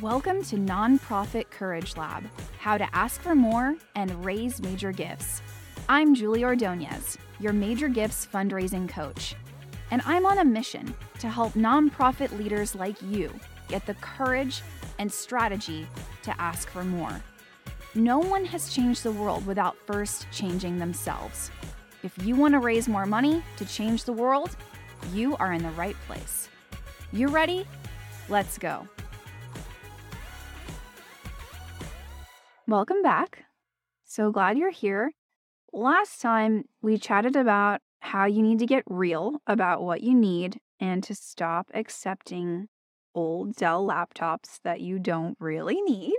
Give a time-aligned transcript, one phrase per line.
[0.00, 2.24] Welcome to Nonprofit Courage Lab
[2.58, 5.40] How to Ask for More and Raise Major Gifts.
[5.88, 9.36] I'm Julie Ordonez, your Major Gifts fundraising coach,
[9.92, 13.32] and I'm on a mission to help nonprofit leaders like you
[13.68, 14.62] get the courage
[14.98, 15.86] and strategy
[16.24, 17.22] to ask for more.
[17.94, 21.52] No one has changed the world without first changing themselves.
[22.02, 24.56] If you want to raise more money to change the world,
[25.12, 26.48] you are in the right place.
[27.12, 27.64] You ready?
[28.28, 28.88] Let's go.
[32.66, 33.44] Welcome back.
[34.04, 35.12] So glad you're here.
[35.74, 40.60] Last time we chatted about how you need to get real about what you need
[40.80, 42.68] and to stop accepting
[43.14, 46.16] old Dell laptops that you don't really need.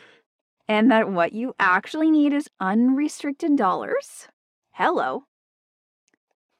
[0.68, 4.28] and that what you actually need is unrestricted dollars.
[4.70, 5.24] Hello.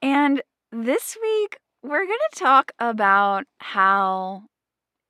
[0.02, 4.42] And this week, we're going to talk about how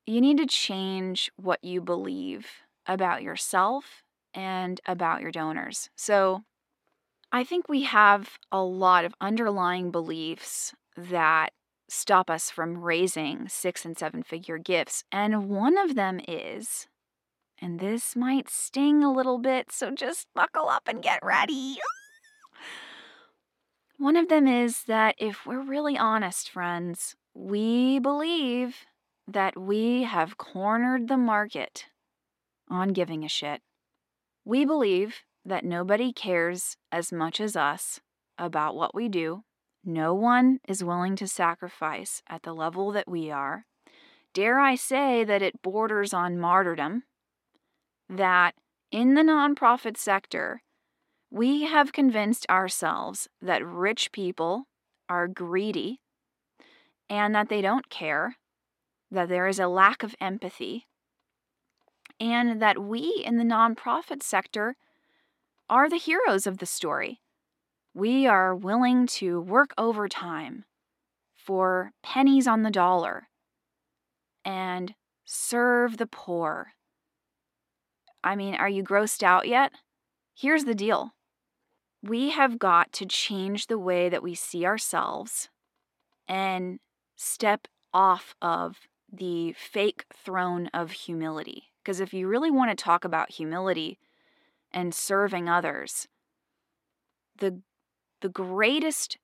[0.07, 2.47] you need to change what you believe
[2.87, 4.03] about yourself
[4.35, 5.91] and about your donors.
[5.97, 6.43] So,
[7.33, 11.53] I think we have a lot of underlying beliefs that
[11.89, 15.05] stop us from raising six and seven figure gifts.
[15.13, 16.87] And one of them is,
[17.61, 21.77] and this might sting a little bit, so just buckle up and get ready.
[23.99, 28.85] One of them is that if we're really honest, friends, we believe
[29.27, 31.87] that we have cornered the market
[32.69, 33.61] on giving a shit.
[34.45, 38.01] We believe that nobody cares as much as us
[38.39, 39.43] about what we do.
[39.85, 43.65] No one is willing to sacrifice at the level that we are.
[44.35, 47.05] Dare I say that it borders on martyrdom?
[48.09, 48.55] That
[48.91, 50.63] in the nonprofit sector,
[51.31, 54.65] we have convinced ourselves that rich people
[55.09, 56.01] are greedy
[57.09, 58.37] and that they don't care,
[59.11, 60.87] that there is a lack of empathy,
[62.21, 64.77] and that we in the nonprofit sector
[65.69, 67.21] are the heroes of the story.
[67.95, 70.65] We are willing to work overtime
[71.35, 73.29] for pennies on the dollar
[74.45, 76.73] and serve the poor.
[78.23, 79.73] I mean, are you grossed out yet?
[80.35, 81.13] Here's the deal
[82.03, 85.49] we have got to change the way that we see ourselves
[86.29, 86.79] and
[87.17, 88.77] step off of
[89.13, 91.73] the fake throne of humility.
[91.87, 94.01] Because if you really want to talk about humility
[94.73, 96.09] and serving others,
[97.39, 97.61] the,
[98.23, 99.19] the greatest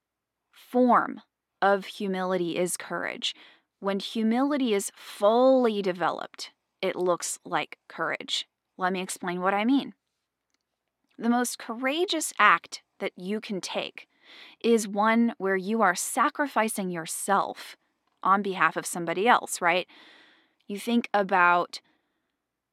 [0.52, 1.22] form
[1.60, 3.34] of humility is courage.
[3.80, 8.46] When humility is fully developed, it looks like courage.
[8.78, 9.94] Let me explain what I mean.
[11.18, 14.06] The most courageous act that you can take
[14.62, 17.76] is one where you are sacrificing yourself
[18.22, 19.88] on behalf of somebody else, right?
[20.68, 21.80] You think about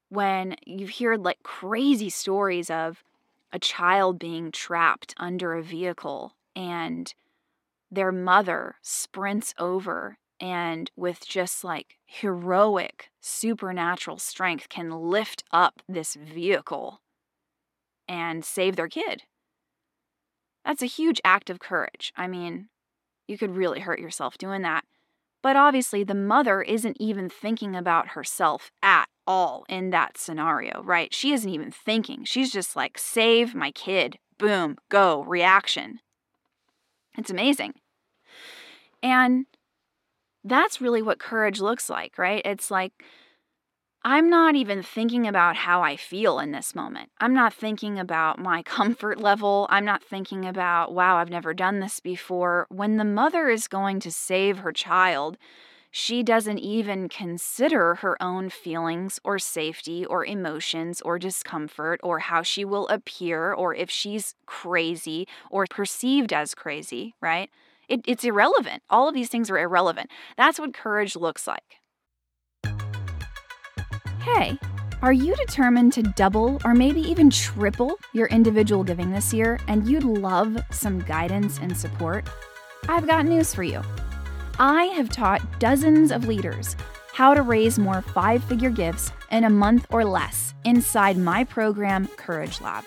[0.10, 3.04] when you hear like crazy stories of
[3.52, 7.14] a child being trapped under a vehicle and
[7.92, 16.16] their mother sprints over and with just like heroic supernatural strength can lift up this
[16.16, 17.02] vehicle
[18.08, 19.24] and save their kid.
[20.66, 22.14] That's a huge act of courage.
[22.16, 22.70] I mean,
[23.28, 24.79] you could really hurt yourself doing that.
[25.42, 31.14] But obviously, the mother isn't even thinking about herself at all in that scenario, right?
[31.14, 32.26] She isn't even thinking.
[32.26, 34.18] She's just like, save my kid.
[34.38, 36.00] Boom, go, reaction.
[37.18, 37.74] It's amazing.
[39.02, 39.46] And
[40.44, 42.42] that's really what courage looks like, right?
[42.44, 42.92] It's like,
[44.04, 47.10] I'm not even thinking about how I feel in this moment.
[47.20, 49.68] I'm not thinking about my comfort level.
[49.70, 52.66] I'm not thinking about, wow, I've never done this before.
[52.70, 55.38] When the mother is going to save her child,
[55.92, 62.42] she doesn't even consider her own feelings or safety or emotions or discomfort or how
[62.42, 67.50] she will appear or if she's crazy or perceived as crazy, right?
[67.90, 68.84] It, it's irrelevant.
[68.90, 70.10] All of these things are irrelevant.
[70.38, 71.79] That's what courage looks like.
[74.36, 74.60] Hey,
[75.02, 79.88] are you determined to double or maybe even triple your individual giving this year and
[79.88, 82.30] you'd love some guidance and support?
[82.88, 83.82] I've got news for you.
[84.60, 86.76] I have taught dozens of leaders
[87.12, 92.08] how to raise more five figure gifts in a month or less inside my program,
[92.16, 92.84] Courage Lab.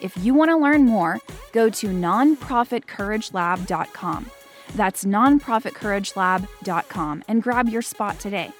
[0.00, 1.18] If you want to learn more,
[1.52, 4.30] go to nonprofitcouragelab.com.
[4.74, 8.52] That's nonprofitcouragelab.com and grab your spot today.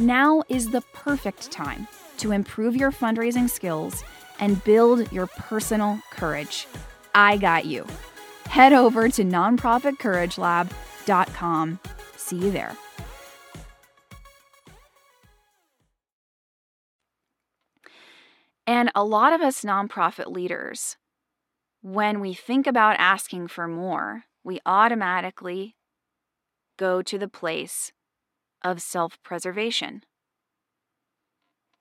[0.00, 1.86] Now is the perfect time
[2.16, 4.02] to improve your fundraising skills
[4.38, 6.66] and build your personal courage.
[7.14, 7.86] I got you.
[8.46, 11.80] Head over to nonprofitcouragelab.com.
[12.16, 12.74] See you there.
[18.66, 20.96] And a lot of us nonprofit leaders,
[21.82, 25.76] when we think about asking for more, we automatically
[26.78, 27.92] go to the place
[28.62, 30.02] of self preservation.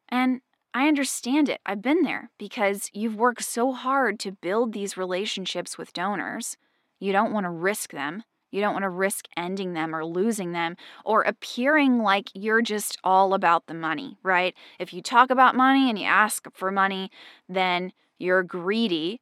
[0.08, 0.42] And
[0.74, 1.62] I understand it.
[1.66, 6.58] I've been there because you've worked so hard to build these relationships with donors.
[7.00, 8.24] You don't want to risk them.
[8.52, 12.98] You don't want to risk ending them or losing them or appearing like you're just
[13.04, 14.56] all about the money, right?
[14.80, 17.12] If you talk about money and you ask for money,
[17.48, 19.22] then you're greedy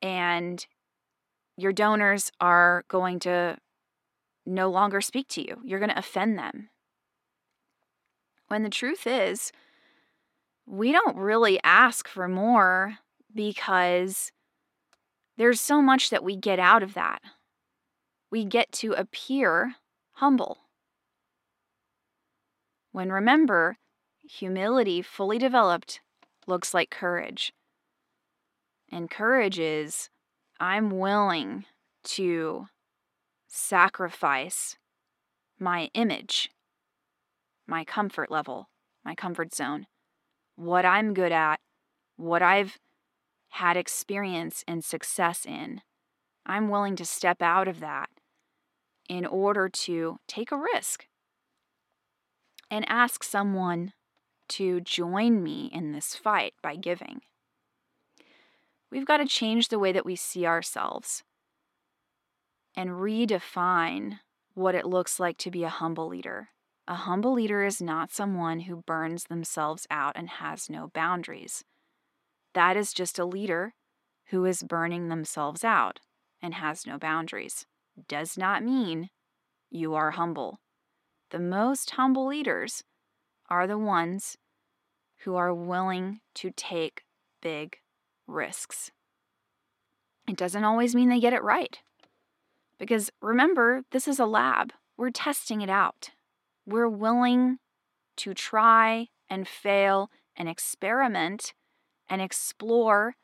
[0.00, 0.64] and
[1.56, 3.58] your donors are going to
[4.46, 5.60] no longer speak to you.
[5.64, 6.68] You're going to offend them.
[8.54, 9.50] When the truth is,
[10.64, 12.98] we don't really ask for more
[13.34, 14.30] because
[15.36, 17.20] there's so much that we get out of that.
[18.30, 19.74] We get to appear
[20.12, 20.58] humble.
[22.92, 23.78] When remember,
[24.22, 25.98] humility fully developed
[26.46, 27.52] looks like courage.
[28.88, 30.10] And courage is
[30.60, 31.64] I'm willing
[32.04, 32.68] to
[33.48, 34.76] sacrifice
[35.58, 36.50] my image,
[37.66, 38.68] my comfort level,
[39.04, 39.86] my comfort zone
[40.56, 41.60] what I'm good at,
[42.16, 42.78] what I've
[43.50, 45.80] had experience and success in.
[46.46, 48.10] I'm willing to step out of that
[49.08, 51.06] in order to take a risk
[52.70, 53.92] and ask someone
[54.48, 57.20] to join me in this fight by giving.
[58.90, 61.24] We've got to change the way that we see ourselves
[62.76, 64.20] and redefine
[64.54, 66.50] what it looks like to be a humble leader.
[66.86, 71.64] A humble leader is not someone who burns themselves out and has no boundaries.
[72.52, 73.74] That is just a leader
[74.26, 76.00] who is burning themselves out
[76.42, 77.64] and has no boundaries.
[78.06, 79.08] Does not mean
[79.70, 80.60] you are humble.
[81.30, 82.84] The most humble leaders
[83.48, 84.36] are the ones
[85.20, 87.04] who are willing to take
[87.40, 87.78] big
[88.26, 88.90] risks.
[90.28, 91.78] It doesn't always mean they get it right.
[92.78, 94.72] Because remember, this is a lab.
[94.98, 96.10] We're testing it out
[96.66, 97.58] we're willing
[98.16, 101.54] to try and fail and experiment
[102.08, 103.16] and explore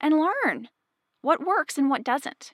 [0.00, 0.68] and learn
[1.22, 2.52] what works and what doesn't.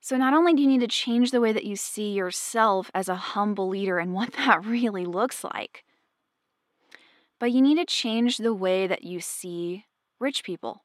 [0.00, 3.08] So, not only do you need to change the way that you see yourself as
[3.08, 5.84] a humble leader and what that really looks like,
[7.38, 9.84] but you need to change the way that you see
[10.18, 10.84] rich people.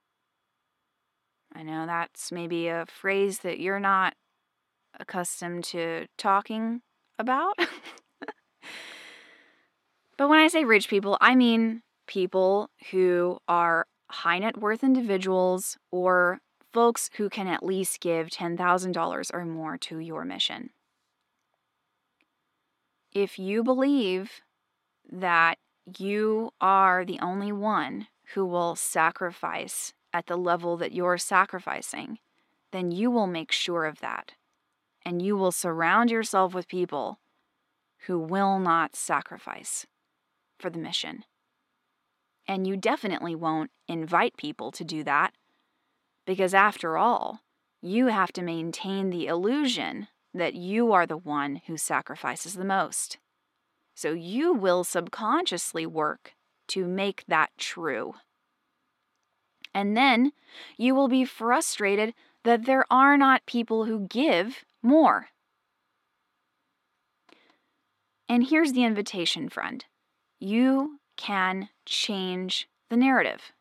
[1.54, 4.16] I know that's maybe a phrase that you're not
[5.00, 6.82] accustomed to talking
[7.20, 7.58] about.
[10.18, 15.78] but when I say rich people, I mean people who are high net worth individuals
[15.92, 16.40] or
[16.74, 20.72] folks who can at least give $10,000 or more to your mission.
[23.14, 24.42] If you believe
[25.10, 25.58] that
[25.98, 32.20] you are the only one who will sacrifice at the level that you're sacrificing,
[32.72, 34.34] then you will make sure of that
[35.06, 37.20] and you will surround yourself with people
[38.08, 39.86] who will not sacrifice
[40.58, 41.24] for the mission.
[42.48, 45.34] And you definitely won't invite people to do that
[46.26, 47.42] because, after all,
[47.82, 53.18] you have to maintain the illusion that you are the one who sacrifices the most.
[53.96, 56.34] So you will subconsciously work
[56.68, 58.16] to make that true.
[59.74, 60.32] And then
[60.78, 62.14] you will be frustrated
[62.44, 65.28] that there are not people who give more.
[68.30, 69.84] And here's the invitation, friend
[70.40, 73.52] you can change the narrative.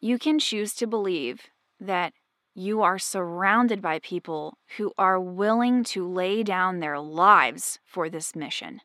[0.00, 1.42] You can choose to believe
[1.80, 2.12] that
[2.54, 8.36] you are surrounded by people who are willing to lay down their lives for this
[8.36, 8.80] mission,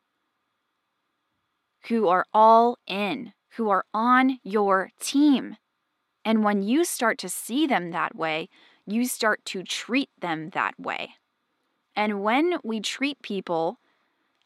[1.87, 5.57] who are all in, who are on your team.
[6.25, 8.49] And when you start to see them that way,
[8.91, 11.15] you start to treat them that way.
[11.95, 13.79] And when we treat people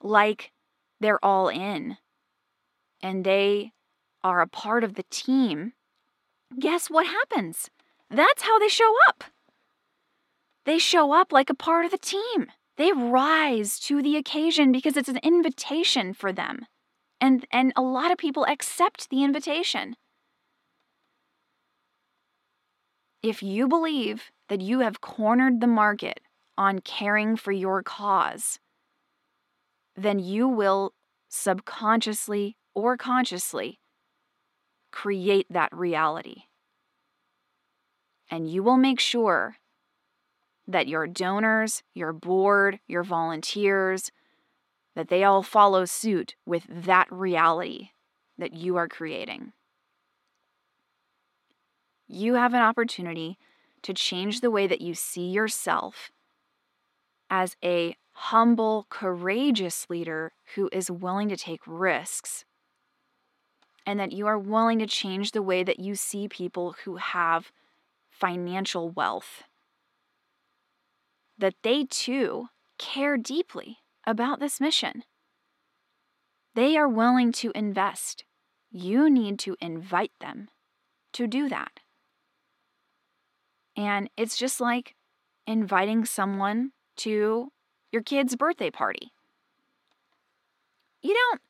[0.02, 0.52] like
[1.00, 1.98] they're all in
[3.02, 3.74] and they
[4.24, 5.74] are a part of the team,
[6.60, 7.70] guess what happens?
[8.10, 9.24] That's how they show up.
[10.66, 12.48] They show up like a part of the team.
[12.78, 16.66] They rise to the occasion because it's an invitation for them.
[17.20, 19.96] And, and a lot of people accept the invitation.
[23.24, 26.20] If you believe that you have cornered the market
[26.58, 28.60] on caring for your cause,
[29.96, 30.94] then you will
[31.30, 33.80] subconsciously or consciously
[34.92, 36.44] create that reality.
[38.30, 39.56] And you will make sure
[40.68, 44.12] that your donors, your board, your volunteers,
[44.96, 47.92] that they all follow suit with that reality
[48.38, 49.54] that you are creating.
[52.16, 53.38] You have an opportunity
[53.84, 56.12] to change the way that you see yourself
[57.30, 62.46] as a humble, courageous leader who is willing to take risks.
[63.86, 67.52] And that you are willing to change the way that you see people who have
[68.10, 69.44] financial wealth.
[71.38, 75.04] That they too care deeply about this mission.
[76.56, 78.24] They are willing to invest.
[78.72, 80.50] You need to invite them
[81.14, 81.80] to do that.
[83.76, 84.96] And it's just like
[85.48, 87.52] inviting someone to
[87.92, 89.12] your kid's birthday party.
[91.02, 91.42] You don't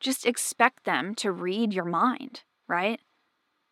[0.00, 3.00] just expect them to read your mind, right?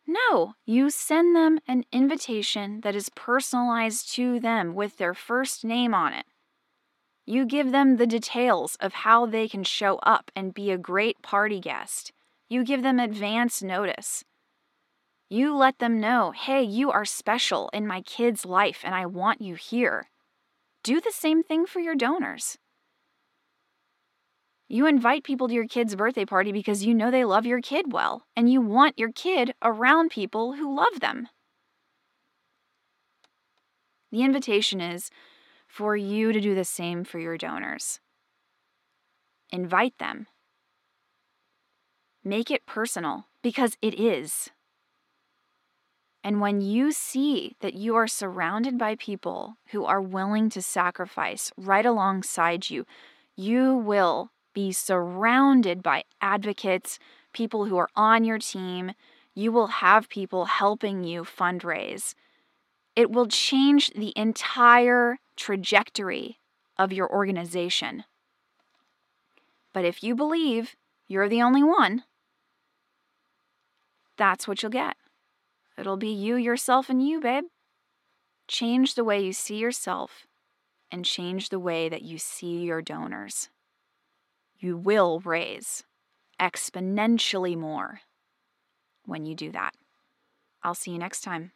[0.07, 5.93] No, you send them an invitation that is personalized to them with their first name
[5.93, 6.25] on it.
[7.25, 11.23] You give them the details of how they can show up and be a great
[11.23, 12.11] party guest.
[12.49, 14.23] You give them advance notice.
[15.29, 19.41] You let them know, hey, you are special in my kid's life and I want
[19.41, 20.09] you here.
[20.83, 22.57] Do the same thing for your donors.
[24.67, 27.91] You invite people to your kid's birthday party because you know they love your kid
[27.91, 31.27] well, and you want your kid around people who love them.
[34.11, 35.11] The invitation is
[35.67, 37.99] for you to do the same for your donors.
[39.51, 40.25] Invite them.
[42.23, 44.49] Make it personal because it is.
[46.25, 51.51] And when you see that you are surrounded by people who are willing to sacrifice
[51.55, 52.87] right alongside you,
[53.35, 56.97] you will be surrounded by advocates,
[57.31, 58.93] people who are on your team.
[59.35, 62.15] You will have people helping you fundraise.
[62.95, 66.39] It will change the entire trajectory
[66.75, 68.03] of your organization.
[69.73, 70.75] But if you believe
[71.07, 72.03] you're the only one,
[74.17, 74.95] that's what you'll get.
[75.77, 77.45] It'll be you, yourself, and you, babe.
[78.47, 80.25] Change the way you see yourself
[80.91, 83.49] and change the way that you see your donors.
[84.57, 85.83] You will raise
[86.39, 88.01] exponentially more
[89.05, 89.73] when you do that.
[90.63, 91.51] I'll see you next time.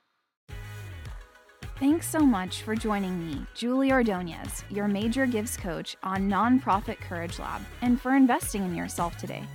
[1.80, 7.40] Thanks so much for joining me, Julie Ordonez, your major gifts coach on Nonprofit Courage
[7.40, 9.46] Lab, and for investing in yourself today.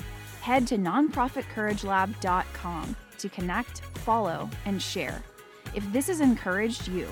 [0.40, 5.22] Head to nonprofitcouragelab.com to connect, follow, and share.
[5.74, 7.08] If this has encouraged you,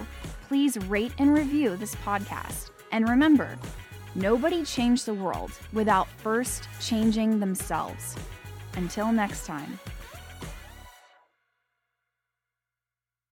[0.46, 2.68] please rate and review this podcast.
[2.90, 3.56] And remember,
[4.14, 8.14] nobody changed the world without first changing themselves.
[8.76, 9.78] Until next time.